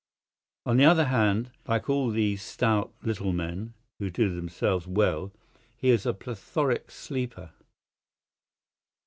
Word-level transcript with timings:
On 0.65 0.77
the 0.77 0.85
other 0.85 1.05
hand, 1.05 1.51
like 1.67 1.87
all 1.87 2.09
these 2.09 2.41
stout, 2.41 2.91
little 3.03 3.31
men 3.31 3.75
who 3.99 4.09
do 4.09 4.33
themselves 4.33 4.87
well, 4.87 5.31
he 5.77 5.89
is 5.91 6.07
a 6.07 6.13
plethoric 6.15 6.89
sleeper. 6.89 7.51